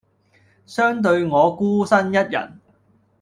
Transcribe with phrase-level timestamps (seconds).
[0.65, 2.59] 相對我孤身一人